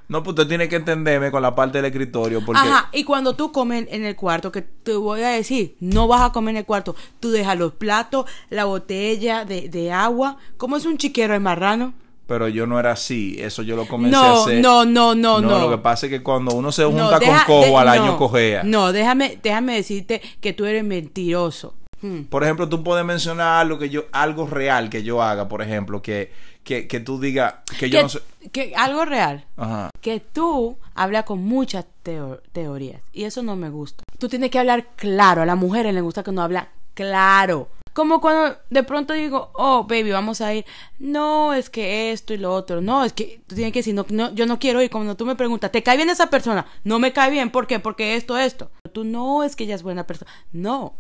No, 0.08 0.24
pues 0.24 0.32
usted 0.34 0.48
tiene 0.48 0.68
que 0.68 0.78
entenderme 0.78 1.30
con 1.30 1.44
la 1.44 1.54
parte 1.54 1.78
del 1.78 1.86
escritorio, 1.86 2.44
porque 2.44 2.62
Ajá, 2.68 2.90
y 2.92 3.04
cuando 3.04 3.36
tú 3.36 3.52
comes 3.52 3.86
en 3.92 4.06
el 4.06 4.16
cuarto, 4.16 4.52
que 4.52 4.64
te 4.64 4.96
voy 4.96 5.22
a 5.22 5.30
decir, 5.30 5.76
no 5.80 6.08
vas 6.08 6.22
a 6.22 6.32
comer 6.32 6.54
en 6.54 6.58
el 6.58 6.66
cuarto, 6.66 6.96
tú 7.20 7.30
dejas 7.30 7.60
los 7.60 7.74
platos, 7.74 8.26
la 8.50 8.66
botella 8.66 9.46
de, 9.46 9.70
de 9.70 9.92
agua, 9.92 10.38
¿cómo 10.58 10.78
es 10.78 10.86
un 10.88 10.98
chiquero 10.98 11.34
de 11.34 11.40
marrano? 11.40 11.94
Pero 12.30 12.48
yo 12.48 12.66
no 12.66 12.80
era 12.80 12.92
así, 12.94 13.36
eso 13.40 13.62
yo 13.64 13.76
lo 13.76 13.86
comencé 13.88 14.16
a 14.16 14.22
No, 14.22 14.44
hacer. 14.44 14.62
no, 14.62 14.86
no, 14.86 15.14
no, 15.16 15.42
no. 15.42 15.60
lo 15.60 15.70
que 15.70 15.80
pasa 15.80 16.06
es 16.06 16.12
que 16.12 16.24
cuando 16.24 16.54
uno 16.56 16.72
se 16.72 16.84
No, 16.84 16.92
junta 16.92 17.20
deja- 17.20 17.44
con 17.46 17.58
cojo 17.58 17.66
de- 17.72 17.76
al 17.78 17.88
año 17.90 18.06
no, 18.06 18.18
cojea. 18.18 18.64
No, 18.64 18.92
déjame, 18.94 19.38
déjame 19.44 19.76
decirte 19.76 20.22
que 20.40 20.54
tú 20.54 20.64
eres 20.66 20.86
mentiroso. 20.86 21.74
Hmm. 22.02 22.22
Por 22.30 22.44
ejemplo, 22.46 22.70
tú 22.70 22.82
puedes 22.82 23.04
mencionar 23.04 23.60
algo 23.60 23.78
que 23.78 23.90
yo, 23.90 24.06
algo 24.14 24.48
real 24.48 24.90
que 24.90 25.04
yo 25.04 25.22
haga, 25.22 25.50
por 25.50 25.62
ejemplo, 25.62 26.02
que, 26.02 26.32
que, 26.64 26.88
que 26.88 27.02
tú 27.02 27.20
digas 27.20 27.56
que 27.78 27.90
yo 27.90 28.02
no 28.04 28.08
sé. 28.08 28.20
que 28.54 28.74
algo 28.78 29.04
real. 29.04 29.44
Ajá. 29.58 29.90
que 30.00 30.22
tú 30.22 30.78
hablas 30.96 31.26
con 31.26 31.40
muchas 31.44 31.86
teo- 32.04 32.40
teorías 32.54 33.02
y 33.12 33.26
eso 33.26 33.44
no 33.44 33.56
me 33.58 33.70
gusta. 33.70 34.04
Tú 34.18 34.30
tienes 34.30 34.50
que 34.50 34.60
hablar 34.60 34.88
claro. 34.96 35.42
A 35.42 35.46
las 35.46 35.58
mujeres 35.58 35.94
les 35.94 36.04
gusta 36.04 36.24
que 36.24 36.30
uno 36.30 36.42
habla 36.42 36.70
claro. 36.94 37.68
Como 38.00 38.22
cuando 38.22 38.58
de 38.70 38.84
pronto 38.84 39.14
digo, 39.14 39.52
oh, 39.56 39.84
baby, 39.84 40.12
vamos 40.12 40.40
a 40.40 40.54
ir. 40.54 40.64
No, 41.00 41.54
es 41.54 41.70
que 41.70 42.14
esto 42.14 42.34
y 42.34 42.38
lo 42.38 42.54
otro. 42.54 42.80
No, 42.80 43.04
es 43.04 43.12
que 43.12 43.42
tú 43.46 43.56
tienes 43.56 43.74
que 43.74 43.80
decir, 43.80 43.94
no, 43.94 44.06
no, 44.08 44.34
yo 44.34 44.46
no 44.46 44.58
quiero 44.58 44.82
ir. 44.82 44.90
Cuando 44.90 45.18
tú 45.18 45.26
me 45.26 45.36
preguntas, 45.36 45.70
¿te 45.70 45.84
cae 45.84 45.98
bien 45.98 46.10
esa 46.10 46.30
persona? 46.30 46.66
No 46.86 46.98
me 46.98 47.12
cae 47.12 47.30
bien. 47.30 47.52
¿Por 47.52 47.68
qué? 47.68 47.82
Porque 47.82 48.16
esto, 48.16 48.38
esto. 48.38 48.72
Tú 48.94 49.04
no 49.04 49.44
es 49.44 49.58
que 49.58 49.66
ella 49.66 49.76
es 49.76 49.84
buena 49.84 50.08
persona. 50.08 50.32
No, 50.54 50.94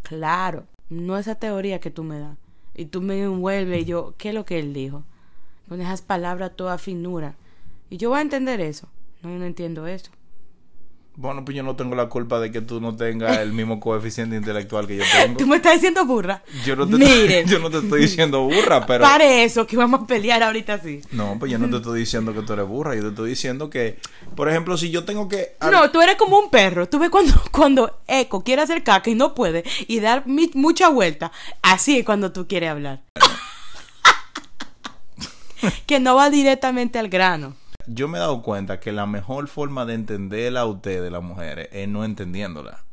claro. 0.00 0.64
No 0.88 1.18
esa 1.18 1.34
teoría 1.34 1.78
que 1.78 1.90
tú 1.90 2.04
me 2.04 2.20
das. 2.20 2.38
Y 2.74 2.86
tú 2.86 3.02
me 3.02 3.20
envuelves 3.20 3.82
y 3.82 3.84
yo, 3.84 4.14
¿qué 4.16 4.30
es 4.30 4.34
lo 4.34 4.46
que 4.46 4.58
él 4.58 4.72
dijo? 4.72 5.04
Con 5.68 5.82
esas 5.82 6.00
palabras 6.00 6.56
toda 6.56 6.78
finura. 6.78 7.34
Y 7.90 7.98
yo 7.98 8.08
voy 8.08 8.20
a 8.20 8.22
entender 8.22 8.62
eso. 8.62 8.88
No, 9.20 9.28
yo 9.28 9.36
no 9.38 9.44
entiendo 9.44 9.86
eso. 9.86 10.10
Bueno, 11.18 11.46
pues 11.46 11.56
yo 11.56 11.62
no 11.62 11.74
tengo 11.76 11.94
la 11.94 12.10
culpa 12.10 12.38
de 12.40 12.52
que 12.52 12.60
tú 12.60 12.78
no 12.78 12.94
tengas 12.94 13.38
el 13.38 13.52
mismo 13.54 13.80
coeficiente 13.80 14.36
intelectual 14.36 14.86
que 14.86 14.98
yo 14.98 15.04
tengo. 15.22 15.38
Tú 15.38 15.46
me 15.46 15.56
estás 15.56 15.72
diciendo 15.74 16.04
burra. 16.04 16.42
Yo 16.66 16.76
no 16.76 16.86
te, 16.86 16.96
Mire, 16.98 17.44
yo 17.48 17.58
no 17.58 17.70
te 17.70 17.78
estoy 17.78 18.02
diciendo 18.02 18.42
burra, 18.42 18.84
pero... 18.84 19.02
pare 19.02 19.42
eso, 19.44 19.66
que 19.66 19.78
vamos 19.78 20.02
a 20.02 20.06
pelear 20.06 20.42
ahorita 20.42 20.74
así. 20.74 21.00
No, 21.12 21.36
pues 21.38 21.50
yo 21.50 21.58
no 21.58 21.70
te 21.70 21.76
estoy 21.78 22.00
diciendo 22.00 22.34
que 22.34 22.42
tú 22.42 22.52
eres 22.52 22.66
burra, 22.66 22.94
yo 22.94 23.00
te 23.02 23.08
estoy 23.08 23.30
diciendo 23.30 23.70
que, 23.70 23.98
por 24.34 24.50
ejemplo, 24.50 24.76
si 24.76 24.90
yo 24.90 25.04
tengo 25.06 25.26
que... 25.26 25.56
No, 25.70 25.90
tú 25.90 26.02
eres 26.02 26.16
como 26.16 26.38
un 26.38 26.50
perro. 26.50 26.86
Tú 26.86 26.98
ves 26.98 27.08
cuando, 27.08 27.32
cuando 27.50 27.98
Eco 28.06 28.44
quiere 28.44 28.60
hacer 28.60 28.82
caca 28.82 29.08
y 29.08 29.14
no 29.14 29.34
puede 29.34 29.64
y 29.88 30.00
dar 30.00 30.26
mi- 30.26 30.50
mucha 30.52 30.90
vuelta. 30.90 31.32
Así 31.62 31.98
es 31.98 32.04
cuando 32.04 32.30
tú 32.32 32.46
quieres 32.46 32.68
hablar. 32.70 33.00
que 35.86 35.98
no 36.00 36.14
va 36.14 36.28
directamente 36.30 36.98
al 36.98 37.08
grano. 37.08 37.54
Yo 37.86 38.08
me 38.08 38.18
he 38.18 38.20
dado 38.20 38.42
cuenta 38.42 38.80
que 38.80 38.92
la 38.92 39.06
mejor 39.06 39.46
forma 39.48 39.86
de 39.86 39.94
entenderla 39.94 40.60
a 40.62 40.66
usted 40.66 41.02
de 41.02 41.10
las 41.10 41.22
mujeres 41.22 41.68
es 41.72 41.88
no 41.88 42.04
entendiéndola. 42.04 42.84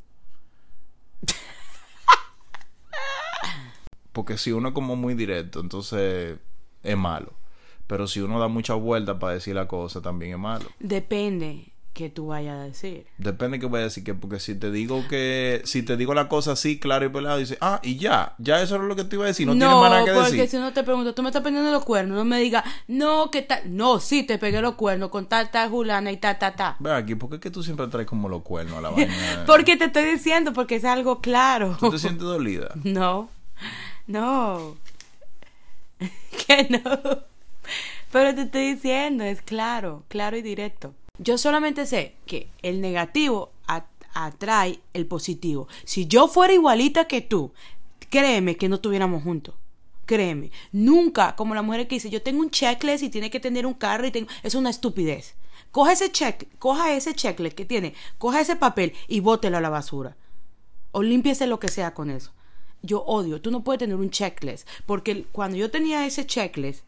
Porque 4.11 4.37
si 4.37 4.51
uno 4.51 4.69
es 4.69 4.73
como 4.75 4.95
muy 4.95 5.15
directo, 5.15 5.59
entonces 5.59 6.37
es 6.83 6.97
malo. 6.97 7.33
Pero 7.87 8.07
si 8.07 8.21
uno 8.21 8.39
da 8.39 8.47
muchas 8.47 8.79
vueltas 8.79 9.17
para 9.17 9.33
decir 9.33 9.55
la 9.55 9.67
cosa, 9.67 10.01
también 10.01 10.33
es 10.33 10.39
malo. 10.39 10.65
Depende 10.79 11.72
que 11.93 12.09
tú 12.09 12.27
vayas 12.27 12.57
a 12.57 12.63
decir. 12.63 13.05
Depende 13.19 13.59
que 13.59 13.67
vaya 13.67 13.83
a 13.83 13.87
decir 13.87 14.03
que, 14.03 14.15
porque 14.15 14.39
si 14.39 14.55
te 14.55 14.71
digo 14.71 15.07
que, 15.07 15.61
si 15.63 15.83
te 15.83 15.95
digo 15.95 16.13
la 16.15 16.27
cosa 16.27 16.53
así, 16.53 16.79
claro 16.79 17.05
y 17.05 17.09
pelado, 17.09 17.37
dice, 17.37 17.57
ah, 17.61 17.79
y 17.83 17.97
ya, 17.97 18.33
ya 18.39 18.61
eso 18.61 18.75
era 18.75 18.85
lo 18.85 18.95
que 18.95 19.03
te 19.03 19.15
iba 19.15 19.25
a 19.25 19.27
decir, 19.27 19.45
no, 19.45 19.53
tienes 19.53 19.69
más 19.69 19.91
nada 19.91 20.03
que 20.03 20.11
porque 20.11 20.31
decir. 20.31 20.49
si 20.49 20.57
uno 20.57 20.73
te 20.73 20.83
pregunta, 20.83 21.13
tú 21.13 21.21
me 21.21 21.29
estás 21.29 21.43
poniendo 21.43 21.71
los 21.71 21.85
cuernos, 21.85 22.17
no 22.17 22.25
me 22.25 22.39
digas, 22.39 22.63
no, 22.87 23.29
¿qué 23.29 23.43
tal? 23.43 23.61
No, 23.75 23.99
sí, 23.99 24.23
te 24.23 24.39
pegué 24.39 24.59
los 24.61 24.73
cuernos 24.73 25.09
con 25.11 25.27
tal, 25.27 25.51
tal, 25.51 25.69
Julana 25.69 26.11
y 26.11 26.17
ta, 26.17 26.39
ta, 26.39 26.55
ta. 26.55 26.75
Ve 26.79 26.91
aquí, 26.91 27.13
¿por 27.13 27.29
qué 27.29 27.35
es 27.35 27.41
que 27.41 27.51
tú 27.51 27.61
siempre 27.63 27.87
traes 27.87 28.07
como 28.07 28.27
los 28.27 28.41
cuernos 28.41 28.79
a 28.79 28.81
la 28.81 28.89
vaina? 28.91 29.43
Porque 29.45 29.77
te 29.77 29.85
estoy 29.85 30.05
diciendo, 30.05 30.51
porque 30.51 30.77
es 30.77 30.85
algo 30.85 31.21
claro. 31.21 31.77
¿Tú 31.79 31.91
te 31.91 31.99
sientes 31.99 32.23
dolida? 32.23 32.73
No, 32.83 33.29
no. 34.07 34.75
que 36.47 36.67
no. 36.69 37.23
Pero 38.11 38.35
te 38.35 38.41
estoy 38.43 38.73
diciendo, 38.73 39.23
es 39.23 39.41
claro, 39.41 40.03
claro 40.07 40.37
y 40.37 40.41
directo. 40.41 40.93
Yo 41.23 41.37
solamente 41.37 41.85
sé 41.85 42.15
que 42.25 42.49
el 42.61 42.81
negativo 42.81 43.51
at- 43.67 43.85
atrae 44.13 44.81
el 44.93 45.05
positivo. 45.07 45.69
Si 45.85 46.05
yo 46.05 46.27
fuera 46.27 46.53
igualita 46.53 47.05
que 47.05 47.21
tú, 47.21 47.53
créeme 48.09 48.57
que 48.57 48.67
no 48.67 48.75
estuviéramos 48.75 49.23
juntos. 49.23 49.55
Créeme, 50.05 50.51
nunca, 50.73 51.33
como 51.37 51.55
la 51.55 51.61
mujer 51.61 51.87
que 51.87 51.95
dice, 51.95 52.09
yo 52.09 52.21
tengo 52.21 52.41
un 52.41 52.49
checklist 52.51 53.03
y 53.03 53.09
tiene 53.09 53.29
que 53.29 53.39
tener 53.39 53.65
un 53.65 53.73
carro 53.73 54.05
y 54.05 54.11
tengo... 54.11 54.27
Es 54.43 54.53
una 54.53 54.69
estupidez. 54.69 55.35
Coja 55.71 55.93
ese 55.93 56.11
check, 56.11 56.45
coja 56.59 56.93
ese 56.93 57.15
checklist 57.15 57.55
que 57.55 57.63
tiene, 57.63 57.93
coja 58.17 58.41
ese 58.41 58.57
papel 58.57 58.91
y 59.07 59.21
bótelo 59.21 59.57
a 59.57 59.61
la 59.61 59.69
basura. 59.69 60.17
O 60.91 61.01
límpiese 61.03 61.47
lo 61.47 61.57
que 61.59 61.69
sea 61.69 61.93
con 61.93 62.09
eso. 62.09 62.33
Yo 62.81 63.01
odio, 63.05 63.39
tú 63.41 63.49
no 63.49 63.63
puedes 63.63 63.79
tener 63.79 63.95
un 63.95 64.09
checklist. 64.09 64.67
Porque 64.85 65.23
cuando 65.31 65.55
yo 65.55 65.71
tenía 65.71 66.05
ese 66.05 66.27
checklist, 66.27 66.83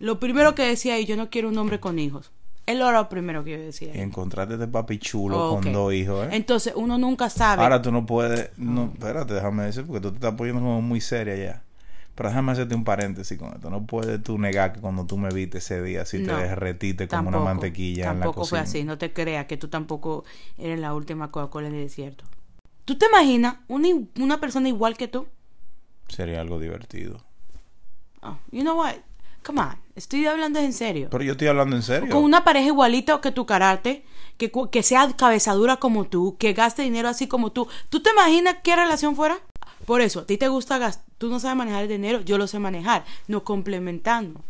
lo 0.00 0.18
primero 0.18 0.56
que 0.56 0.64
decía, 0.64 0.98
y 0.98 1.06
yo 1.06 1.16
no 1.16 1.30
quiero 1.30 1.48
un 1.48 1.58
hombre 1.58 1.78
con 1.78 2.00
hijos. 2.00 2.32
Él 2.66 2.78
era 2.78 2.90
lo 2.92 3.08
primero 3.08 3.44
que 3.44 3.52
yo 3.52 3.58
decía. 3.58 3.94
Y 3.96 4.00
encontrarte 4.00 4.54
este 4.54 4.66
papi 4.66 4.98
chulo 4.98 5.38
Oh, 5.52 5.60
con 5.60 5.72
dos 5.72 5.92
hijos, 5.94 6.26
¿eh? 6.26 6.30
Entonces, 6.32 6.72
uno 6.76 6.98
nunca 6.98 7.30
sabe. 7.30 7.62
Ahora 7.62 7.80
tú 7.80 7.92
no 7.92 8.04
puedes. 8.04 8.50
No, 8.58 8.90
espérate, 8.92 9.34
déjame 9.34 9.64
decir, 9.64 9.84
porque 9.86 10.00
tú 10.00 10.10
te 10.10 10.16
estás 10.16 10.34
poniendo 10.34 10.60
como 10.60 10.82
muy 10.82 11.00
seria 11.00 11.36
ya. 11.36 11.62
Pero 12.16 12.30
déjame 12.30 12.52
hacerte 12.52 12.74
un 12.74 12.82
paréntesis 12.82 13.38
con 13.38 13.52
esto. 13.52 13.68
No 13.70 13.84
puedes 13.86 14.22
tú 14.22 14.38
negar 14.38 14.72
que 14.72 14.80
cuando 14.80 15.04
tú 15.06 15.16
me 15.18 15.28
viste 15.28 15.58
ese 15.58 15.82
día, 15.82 16.04
si 16.06 16.18
No, 16.18 16.34
te 16.34 16.42
derretiste 16.42 17.06
como 17.08 17.24
tampoco, 17.24 17.36
una 17.44 17.52
mantequilla 17.54 18.04
en 18.10 18.18
la 18.20 18.24
Tampoco 18.24 18.46
fue 18.46 18.58
cocina. 18.58 18.62
así. 18.62 18.84
No 18.84 18.98
te 18.98 19.12
creas 19.12 19.46
que 19.46 19.56
tú 19.58 19.68
tampoco 19.68 20.24
eres 20.58 20.80
la 20.80 20.94
última 20.94 21.30
Coca-Cola 21.30 21.68
en 21.68 21.74
el 21.74 21.82
desierto. 21.82 22.24
¿Tú 22.86 22.96
te 22.96 23.06
imaginas 23.06 23.56
una, 23.68 23.88
una 24.18 24.40
persona 24.40 24.68
igual 24.68 24.96
que 24.96 25.08
tú? 25.08 25.26
Sería 26.08 26.40
algo 26.40 26.58
divertido. 26.58 27.22
Oh, 28.22 28.38
you 28.50 28.62
know 28.62 28.76
what? 28.78 28.94
Come 29.46 29.60
on. 29.60 29.76
Estoy 29.94 30.26
hablando 30.26 30.58
en 30.58 30.72
serio. 30.72 31.08
Pero 31.10 31.22
yo 31.22 31.32
estoy 31.32 31.46
hablando 31.48 31.76
en 31.76 31.82
serio. 31.82 32.10
Con 32.10 32.24
una 32.24 32.42
pareja 32.42 32.66
igualita 32.66 33.20
que 33.20 33.30
tu 33.30 33.46
carácter, 33.46 34.02
que, 34.38 34.50
que 34.72 34.82
sea 34.82 35.08
cabezadura 35.16 35.76
como 35.76 36.04
tú, 36.04 36.36
que 36.36 36.52
gaste 36.52 36.82
dinero 36.82 37.08
así 37.08 37.28
como 37.28 37.52
tú. 37.52 37.68
¿Tú 37.88 38.00
te 38.00 38.10
imaginas 38.10 38.56
qué 38.64 38.74
relación 38.74 39.14
fuera? 39.14 39.38
Por 39.86 40.00
eso, 40.00 40.20
a 40.20 40.26
ti 40.26 40.36
te 40.36 40.48
gusta 40.48 40.78
gastar, 40.78 41.04
tú 41.18 41.28
no 41.28 41.38
sabes 41.38 41.56
manejar 41.56 41.82
el 41.84 41.88
dinero, 41.88 42.20
yo 42.22 42.38
lo 42.38 42.48
sé 42.48 42.58
manejar, 42.58 43.04
nos 43.28 43.42
complementando. 43.42 44.40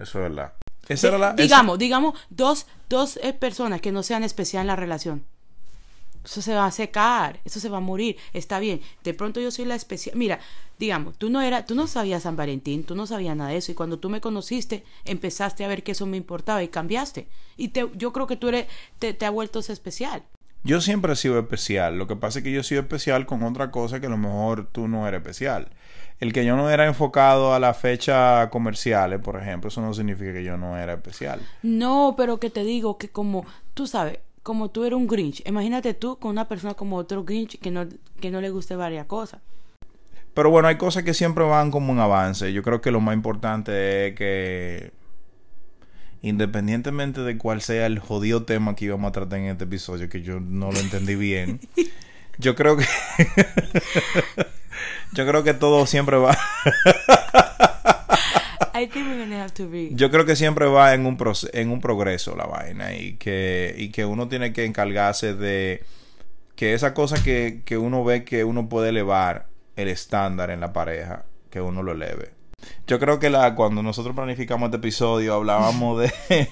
Eso 0.00 0.18
es 0.18 0.30
verdad. 0.30 0.52
Esa 0.88 1.08
era 1.08 1.18
la. 1.18 1.30
esa- 1.30 1.42
digamos, 1.42 1.78
digamos, 1.78 2.14
dos, 2.30 2.66
dos 2.88 3.18
eh, 3.22 3.32
personas 3.32 3.80
que 3.80 3.90
no 3.90 4.02
sean 4.04 4.22
especiales 4.22 4.62
en 4.64 4.66
la 4.68 4.76
relación. 4.76 5.24
Eso 6.24 6.40
se 6.40 6.54
va 6.54 6.66
a 6.66 6.70
secar, 6.70 7.40
eso 7.44 7.60
se 7.60 7.68
va 7.68 7.78
a 7.78 7.80
morir, 7.80 8.16
está 8.32 8.58
bien. 8.58 8.80
De 9.02 9.12
pronto 9.12 9.40
yo 9.40 9.50
soy 9.50 9.66
la 9.66 9.74
especial. 9.74 10.16
Mira, 10.16 10.40
digamos, 10.78 11.18
tú 11.18 11.28
no 11.28 11.42
era, 11.42 11.66
tú 11.66 11.74
no 11.74 11.86
sabías 11.86 12.22
San 12.22 12.36
Valentín, 12.36 12.84
tú 12.84 12.94
no 12.94 13.06
sabías 13.06 13.36
nada 13.36 13.50
de 13.50 13.58
eso 13.58 13.72
y 13.72 13.74
cuando 13.74 13.98
tú 13.98 14.08
me 14.08 14.20
conociste 14.20 14.84
empezaste 15.04 15.64
a 15.64 15.68
ver 15.68 15.82
que 15.82 15.92
eso 15.92 16.06
me 16.06 16.16
importaba 16.16 16.62
y 16.62 16.68
cambiaste. 16.68 17.28
Y 17.56 17.68
te, 17.68 17.88
yo 17.94 18.12
creo 18.12 18.26
que 18.26 18.36
tú 18.36 18.48
eres, 18.48 18.66
te, 18.98 19.12
te 19.12 19.26
ha 19.26 19.30
vuelto 19.30 19.60
especial. 19.60 20.22
Yo 20.66 20.80
siempre 20.80 21.12
he 21.12 21.16
sido 21.16 21.38
especial. 21.38 21.98
Lo 21.98 22.06
que 22.06 22.16
pasa 22.16 22.38
es 22.38 22.44
que 22.44 22.50
yo 22.50 22.60
he 22.60 22.64
sido 22.64 22.80
especial 22.80 23.26
con 23.26 23.42
otra 23.42 23.70
cosa 23.70 24.00
que 24.00 24.06
a 24.06 24.10
lo 24.10 24.16
mejor 24.16 24.66
tú 24.66 24.88
no 24.88 25.06
eres 25.06 25.20
especial. 25.20 25.68
El 26.20 26.32
que 26.32 26.46
yo 26.46 26.56
no 26.56 26.70
era 26.70 26.86
enfocado 26.86 27.52
a 27.52 27.60
la 27.60 27.74
fecha 27.74 28.48
comerciales, 28.48 29.20
por 29.20 29.36
ejemplo, 29.36 29.68
eso 29.68 29.82
no 29.82 29.92
significa 29.92 30.32
que 30.32 30.42
yo 30.42 30.56
no 30.56 30.78
era 30.78 30.94
especial. 30.94 31.40
No, 31.62 32.14
pero 32.16 32.40
que 32.40 32.48
te 32.48 32.64
digo 32.64 32.96
que 32.96 33.10
como, 33.10 33.44
tú 33.74 33.86
sabes, 33.86 34.20
como 34.44 34.70
tú 34.70 34.84
eres 34.84 34.96
un 34.96 35.08
Grinch, 35.08 35.42
imagínate 35.46 35.94
tú 35.94 36.18
con 36.18 36.30
una 36.30 36.46
persona 36.46 36.74
como 36.74 36.96
otro 36.96 37.24
Grinch 37.24 37.58
que 37.58 37.70
no, 37.70 37.88
que 38.20 38.30
no 38.30 38.42
le 38.42 38.50
guste 38.50 38.76
varias 38.76 39.06
cosas. 39.06 39.40
Pero 40.34 40.50
bueno, 40.50 40.68
hay 40.68 40.76
cosas 40.76 41.02
que 41.02 41.14
siempre 41.14 41.44
van 41.44 41.70
como 41.70 41.90
un 41.90 41.98
avance. 41.98 42.52
Yo 42.52 42.62
creo 42.62 42.82
que 42.82 42.90
lo 42.90 43.00
más 43.00 43.14
importante 43.14 44.08
es 44.08 44.14
que, 44.14 44.92
independientemente 46.20 47.22
de 47.22 47.38
cuál 47.38 47.62
sea 47.62 47.86
el 47.86 47.98
jodido 47.98 48.44
tema 48.44 48.76
que 48.76 48.84
íbamos 48.84 49.08
a 49.08 49.12
tratar 49.12 49.38
en 49.38 49.46
este 49.46 49.64
episodio, 49.64 50.10
que 50.10 50.20
yo 50.20 50.40
no 50.40 50.70
lo 50.70 50.78
entendí 50.78 51.14
bien, 51.14 51.60
yo 52.38 52.54
creo 52.54 52.76
que... 52.76 52.84
yo 55.12 55.26
creo 55.26 55.42
que 55.42 55.54
todo 55.54 55.86
siempre 55.86 56.18
va... 56.18 56.36
Yo 59.94 60.10
creo 60.10 60.24
que 60.24 60.36
siempre 60.36 60.66
va 60.66 60.94
en 60.94 61.06
un, 61.06 61.18
en 61.52 61.70
un 61.70 61.80
progreso 61.80 62.36
la 62.36 62.46
vaina 62.46 62.94
y 62.94 63.14
que, 63.14 63.74
y 63.76 63.90
que 63.90 64.04
uno 64.04 64.28
tiene 64.28 64.52
que 64.52 64.64
encargarse 64.64 65.34
de 65.34 65.82
que 66.56 66.74
esa 66.74 66.94
cosa 66.94 67.22
que, 67.22 67.62
que 67.64 67.78
uno 67.78 68.04
ve 68.04 68.24
que 68.24 68.44
uno 68.44 68.68
puede 68.68 68.90
elevar 68.90 69.46
el 69.76 69.88
estándar 69.88 70.50
en 70.50 70.60
la 70.60 70.72
pareja, 70.72 71.24
que 71.50 71.60
uno 71.60 71.82
lo 71.82 71.92
eleve. 71.92 72.30
Yo 72.86 72.98
creo 72.98 73.18
que 73.18 73.30
la, 73.30 73.54
cuando 73.54 73.82
nosotros 73.82 74.14
planificamos 74.14 74.68
este 74.68 74.76
episodio 74.78 75.34
hablábamos 75.34 76.00
de... 76.00 76.12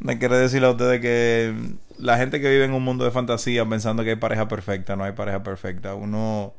de 0.00 0.18
querer 0.18 0.38
decirle 0.38 0.66
a 0.66 0.70
ustedes 0.70 1.00
que 1.00 1.54
la 1.98 2.18
gente 2.18 2.40
que 2.40 2.50
vive 2.50 2.64
en 2.64 2.72
un 2.72 2.82
mundo 2.82 3.04
de 3.04 3.10
fantasía 3.10 3.64
pensando 3.66 4.04
que 4.04 4.10
hay 4.10 4.16
pareja 4.16 4.48
perfecta, 4.48 4.96
no 4.96 5.04
hay 5.04 5.12
pareja 5.12 5.42
perfecta. 5.42 5.94
Uno... 5.94 6.54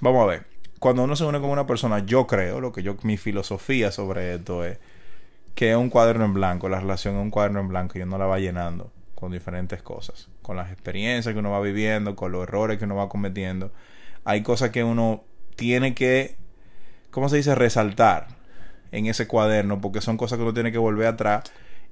Vamos 0.00 0.22
a 0.22 0.26
ver. 0.26 0.46
Cuando 0.80 1.04
uno 1.04 1.14
se 1.14 1.24
une 1.24 1.40
con 1.40 1.50
una 1.50 1.66
persona, 1.66 1.98
yo 2.00 2.26
creo, 2.26 2.60
lo 2.60 2.72
que 2.72 2.82
yo, 2.82 2.96
mi 3.02 3.18
filosofía 3.18 3.92
sobre 3.92 4.34
esto 4.34 4.64
es 4.64 4.78
que 5.54 5.70
es 5.70 5.76
un 5.76 5.90
cuaderno 5.90 6.24
en 6.24 6.32
blanco, 6.32 6.70
la 6.70 6.80
relación 6.80 7.16
es 7.16 7.22
un 7.22 7.30
cuaderno 7.30 7.60
en 7.60 7.68
blanco 7.68 7.98
y 7.98 8.02
uno 8.02 8.16
la 8.16 8.24
va 8.24 8.38
llenando 8.38 8.90
con 9.14 9.30
diferentes 9.30 9.82
cosas, 9.82 10.28
con 10.40 10.56
las 10.56 10.72
experiencias 10.72 11.34
que 11.34 11.38
uno 11.38 11.50
va 11.50 11.60
viviendo, 11.60 12.16
con 12.16 12.32
los 12.32 12.44
errores 12.44 12.78
que 12.78 12.86
uno 12.86 12.96
va 12.96 13.10
cometiendo. 13.10 13.70
Hay 14.24 14.42
cosas 14.42 14.70
que 14.70 14.82
uno 14.82 15.22
tiene 15.54 15.94
que, 15.94 16.36
¿cómo 17.10 17.28
se 17.28 17.36
dice? 17.36 17.54
Resaltar 17.54 18.28
en 18.90 19.04
ese 19.04 19.28
cuaderno, 19.28 19.82
porque 19.82 20.00
son 20.00 20.16
cosas 20.16 20.38
que 20.38 20.44
uno 20.44 20.54
tiene 20.54 20.72
que 20.72 20.78
volver 20.78 21.08
atrás 21.08 21.44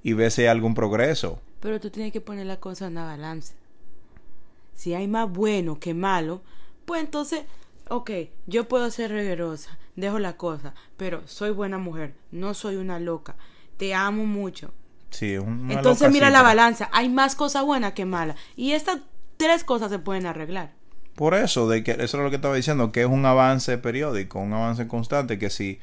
y 0.03 0.15
ver 0.15 0.31
si 0.31 0.43
hay 0.43 0.49
algún 0.49 0.73
progreso. 0.73 1.43
Pero 1.61 1.79
tú 1.79 1.91
tienes 1.91 2.13
que 2.13 2.23
poner 2.23 2.47
la 2.47 2.57
cosa 2.57 2.87
en 2.87 2.95
la 2.95 3.05
balanza. 3.05 3.53
Si 4.75 4.95
hay 4.95 5.09
más 5.09 5.31
bueno 5.31 5.79
que 5.79 5.93
malo, 5.93 6.41
pues 6.87 7.03
entonces, 7.03 7.45
ok, 7.91 8.11
yo 8.47 8.69
puedo 8.69 8.91
ser 8.91 9.11
reguerosa, 9.11 9.79
dejo 9.97 10.19
la 10.19 10.37
cosa, 10.37 10.75
pero 10.97 11.27
soy 11.27 11.51
buena 11.51 11.79
mujer, 11.79 12.15
no 12.31 12.55
soy 12.55 12.77
una 12.77 12.99
loca, 12.99 13.37
te 13.77 13.95
amo 13.95 14.25
mucho. 14.25 14.73
Sí, 15.11 15.37
una 15.39 15.75
entonces 15.75 16.09
loca 16.09 16.13
mira 16.13 16.31
la 16.31 16.43
balanza, 16.43 16.89
hay 16.93 17.09
más 17.09 17.35
cosas 17.35 17.65
buenas 17.65 17.93
que 17.93 18.05
malas. 18.05 18.37
Y 18.57 18.73
estas 18.73 18.99
tres 19.37 19.65
cosas 19.65 19.91
se 19.91 19.99
pueden 19.99 20.27
arreglar. 20.27 20.73
Por 21.15 21.35
eso, 21.35 21.69
de 21.69 21.83
que 21.83 21.93
eso 21.93 22.05
es 22.05 22.23
lo 22.23 22.31
que 22.31 22.37
estaba 22.37 22.55
diciendo, 22.55 22.93
que 22.93 23.01
es 23.01 23.07
un 23.07 23.25
avance 23.25 23.77
periódico, 23.79 24.39
un 24.39 24.53
avance 24.53 24.87
constante, 24.87 25.39
que 25.39 25.51
si 25.51 25.81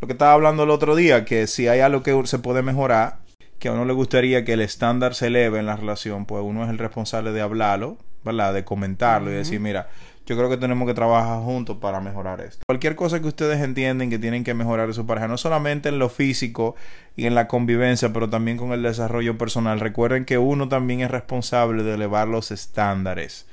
lo 0.00 0.06
que 0.06 0.12
estaba 0.12 0.32
hablando 0.32 0.64
el 0.64 0.70
otro 0.70 0.94
día, 0.96 1.24
que 1.24 1.46
si 1.46 1.68
hay 1.68 1.80
algo 1.80 2.02
que 2.02 2.20
se 2.26 2.38
puede 2.38 2.62
mejorar, 2.62 3.20
que 3.58 3.68
a 3.68 3.72
uno 3.72 3.86
le 3.86 3.94
gustaría 3.94 4.44
que 4.44 4.52
el 4.52 4.60
estándar 4.60 5.14
se 5.14 5.28
eleve 5.28 5.58
en 5.58 5.66
la 5.66 5.76
relación, 5.76 6.26
pues 6.26 6.42
uno 6.44 6.64
es 6.64 6.70
el 6.70 6.78
responsable 6.78 7.32
de 7.32 7.40
hablarlo, 7.40 7.96
¿verdad? 8.22 8.52
De 8.52 8.64
comentarlo 8.64 9.30
y 9.30 9.34
decir, 9.34 9.60
mira, 9.60 9.88
yo 10.26 10.36
creo 10.36 10.50
que 10.50 10.56
tenemos 10.56 10.88
que 10.88 10.94
trabajar 10.94 11.40
juntos 11.40 11.76
para 11.80 12.00
mejorar 12.00 12.40
esto. 12.40 12.64
Cualquier 12.66 12.96
cosa 12.96 13.20
que 13.20 13.28
ustedes 13.28 13.60
entienden 13.60 14.10
que 14.10 14.18
tienen 14.18 14.42
que 14.42 14.54
mejorar 14.54 14.88
en 14.88 14.94
su 14.94 15.06
pareja, 15.06 15.28
no 15.28 15.38
solamente 15.38 15.88
en 15.88 16.00
lo 16.00 16.08
físico 16.08 16.74
y 17.16 17.26
en 17.26 17.36
la 17.36 17.46
convivencia, 17.46 18.12
pero 18.12 18.28
también 18.28 18.56
con 18.56 18.72
el 18.72 18.82
desarrollo 18.82 19.38
personal. 19.38 19.78
Recuerden 19.78 20.24
que 20.24 20.36
uno 20.36 20.68
también 20.68 21.00
es 21.00 21.10
responsable 21.12 21.84
de 21.84 21.94
elevar 21.94 22.26
los 22.26 22.50
estándares 22.50 23.46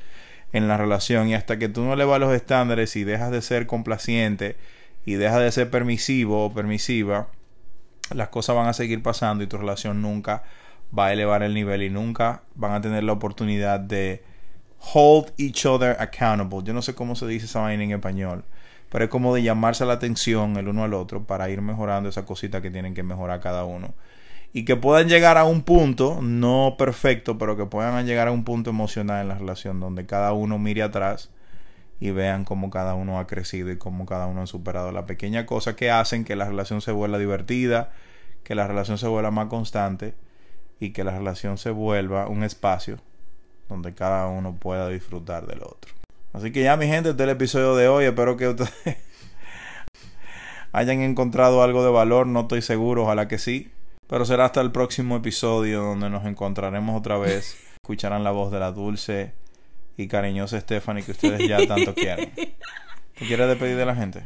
en 0.52 0.68
la 0.68 0.78
relación 0.78 1.28
y 1.28 1.36
hasta 1.36 1.60
que 1.60 1.70
tú 1.70 1.84
no 1.84 1.94
elevas 1.94 2.20
los 2.20 2.34
estándares 2.34 2.96
y 2.96 3.04
dejas 3.04 3.32
de 3.32 3.44
ser 3.44 3.68
complaciente 3.68 4.58
y 5.06 5.14
dejas 5.14 5.42
de 5.42 5.52
ser 5.52 5.70
permisivo 5.70 6.46
o 6.46 6.54
permisiva, 6.54 7.28
las 8.12 8.30
cosas 8.30 8.56
van 8.56 8.68
a 8.68 8.74
seguir 8.74 9.04
pasando 9.04 9.44
y 9.44 9.48
tu 9.48 9.58
relación 9.58 10.02
nunca 10.02 10.44
va 10.98 11.08
a 11.08 11.14
elevar 11.14 11.44
el 11.44 11.54
nivel 11.54 11.84
y 11.84 11.90
nunca 11.90 12.42
van 12.56 12.74
a 12.74 12.82
tener 12.82 13.04
la 13.04 13.14
oportunidad 13.14 13.80
de 13.80 14.24
hold 14.84 15.32
each 15.38 15.66
other 15.66 15.96
accountable. 16.00 16.62
Yo 16.64 16.74
no 16.74 16.82
sé 16.82 16.94
cómo 16.94 17.16
se 17.16 17.28
dice 17.28 17.46
esa 17.46 17.62
vaina 17.62 17.84
en 17.84 17.92
español, 17.92 18.44
pero 18.90 19.06
es 19.06 19.10
como 19.10 19.34
de 19.34 19.44
llamarse 19.44 19.86
la 19.86 19.94
atención 19.94 20.58
el 20.58 20.68
uno 20.68 20.84
al 20.84 20.94
otro 20.94 21.24
para 21.26 21.50
ir 21.50 21.62
mejorando 21.62 22.10
esa 22.10 22.26
cosita 22.26 22.62
que 22.62 22.72
tienen 22.72 22.94
que 22.94 23.04
mejorar 23.04 23.40
cada 23.40 23.66
uno. 23.66 23.94
Y 24.56 24.66
que 24.66 24.76
puedan 24.76 25.08
llegar 25.10 25.38
a 25.38 25.46
un 25.46 25.64
punto, 25.64 26.20
no 26.22 26.76
perfecto, 26.78 27.40
pero 27.40 27.58
que 27.58 27.66
puedan 27.66 28.06
llegar 28.06 28.28
a 28.28 28.32
un 28.32 28.44
punto 28.44 28.70
emocional 28.70 29.22
en 29.24 29.30
la 29.30 29.36
relación 29.36 29.80
donde 29.80 30.06
cada 30.06 30.34
uno 30.34 30.60
mire 30.60 30.84
atrás 30.84 31.32
y 32.00 32.12
vean 32.12 32.46
cómo 32.46 32.70
cada 32.70 32.94
uno 32.94 33.20
ha 33.20 33.26
crecido 33.26 33.72
y 33.72 33.78
cómo 33.78 34.06
cada 34.06 34.28
uno 34.28 34.44
ha 34.44 34.48
superado 34.48 34.92
la 34.92 35.08
pequeña 35.08 35.48
cosa 35.48 35.76
que 35.76 35.90
hacen 35.90 36.24
que 36.24 36.36
la 36.36 36.46
relación 36.46 36.82
se 36.82 36.92
vuelva 36.92 37.18
divertida, 37.18 37.92
que 38.44 38.54
la 38.54 38.68
relación 38.68 39.00
se 39.00 39.08
vuelva 39.08 39.32
más 39.32 39.48
constante 39.48 40.14
y 40.80 40.92
que 40.92 41.04
la 41.04 41.18
relación 41.18 41.58
se 41.58 41.72
vuelva 41.72 42.28
un 42.28 42.44
espacio 42.44 43.00
donde 43.70 43.94
cada 43.94 44.28
uno 44.28 44.56
pueda 44.56 44.90
disfrutar 44.90 45.48
del 45.48 45.64
otro. 45.64 45.92
Así 46.34 46.52
que 46.52 46.64
ya 46.64 46.76
mi 46.78 46.88
gente, 46.88 47.10
este 47.10 47.24
es 47.24 47.30
el 47.30 47.36
episodio 47.36 47.76
de 47.76 47.88
hoy. 47.88 48.06
Espero 48.06 48.38
que 48.38 48.48
ustedes 48.48 48.72
hayan 50.72 51.02
encontrado 51.02 51.62
algo 51.64 51.84
de 51.84 51.92
valor. 51.92 52.28
No 52.28 52.42
estoy 52.42 52.62
seguro, 52.62 53.04
ojalá 53.04 53.28
que 53.28 53.38
sí. 53.38 53.72
Pero 54.08 54.26
será 54.26 54.46
hasta 54.46 54.62
el 54.62 54.72
próximo 54.72 55.16
episodio 55.16 55.84
donde 55.84 56.10
nos 56.10 56.26
encontraremos 56.26 56.98
otra 56.98 57.18
vez. 57.18 57.58
Escucharán 57.84 58.24
la 58.24 58.32
voz 58.32 58.52
de 58.52 58.60
la 58.60 58.72
dulce 58.72 59.34
y 59.98 60.08
cariñosa 60.08 60.60
Stephanie 60.60 61.04
que 61.04 61.12
ustedes 61.12 61.48
ya 61.48 61.66
tanto 61.68 61.94
quieren. 61.94 62.32
¿Te 62.34 63.26
quieres 63.28 63.48
despedir 63.48 63.78
de 63.78 63.86
la 63.86 63.96
gente? 63.96 64.24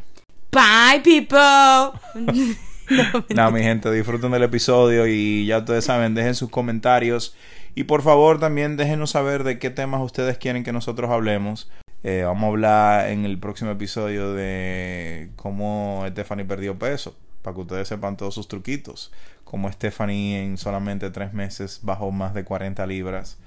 Bye, 0.51 1.01
people. 1.03 2.55
Nada, 3.35 3.51
mi 3.51 3.61
gente, 3.61 3.91
disfruten 3.91 4.31
del 4.31 4.43
episodio 4.43 5.07
y 5.07 5.45
ya 5.45 5.59
ustedes 5.59 5.85
saben, 5.85 6.13
dejen 6.15 6.35
sus 6.35 6.49
comentarios 6.49 7.35
y 7.75 7.83
por 7.83 8.01
favor 8.01 8.39
también 8.39 8.77
déjenos 8.77 9.11
saber 9.11 9.43
de 9.43 9.59
qué 9.59 9.69
temas 9.69 10.01
ustedes 10.01 10.37
quieren 10.37 10.63
que 10.63 10.71
nosotros 10.71 11.11
hablemos. 11.11 11.69
Eh, 12.03 12.23
vamos 12.25 12.43
a 12.43 12.47
hablar 12.47 13.09
en 13.09 13.25
el 13.25 13.39
próximo 13.39 13.71
episodio 13.71 14.33
de 14.33 15.29
cómo 15.35 16.05
Stephanie 16.09 16.45
perdió 16.45 16.79
peso, 16.79 17.15
para 17.41 17.55
que 17.55 17.61
ustedes 17.61 17.87
sepan 17.87 18.15
todos 18.15 18.33
sus 18.33 18.47
truquitos. 18.47 19.11
Como 19.43 19.71
Stephanie 19.71 20.43
en 20.43 20.57
solamente 20.57 21.09
tres 21.09 21.33
meses 21.33 21.81
bajó 21.83 22.11
más 22.11 22.33
de 22.33 22.43
40 22.43 22.85
libras. 22.87 23.37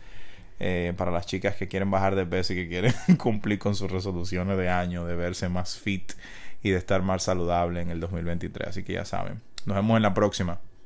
Eh, 0.63 0.93
para 0.99 1.11
las 1.11 1.25
chicas 1.25 1.57
que 1.57 1.69
quieren 1.69 1.91
bajar 1.91 2.15
de 2.15 2.27
peso 2.27 2.53
y 2.53 2.57
que 2.57 2.69
quieren 2.69 2.93
cumplir 3.19 3.59
con 3.59 3.75
sus 3.75 3.91
resoluciones 3.91 4.59
de 4.59 4.69
año, 4.69 5.07
de 5.07 5.15
verse 5.15 5.49
más 5.49 5.79
fit 5.79 6.13
y 6.62 6.71
de 6.71 6.79
estar 6.79 7.02
más 7.02 7.23
saludable 7.23 7.81
en 7.81 7.90
el 7.90 8.00
2023. 8.00 8.69
Así 8.69 8.83
que 8.83 8.95
ya 8.95 9.05
saben. 9.05 9.40
Nos 9.67 9.76
vemos 9.76 9.97
en 9.97 10.02
la 10.02 10.14
próxima. 10.14 10.61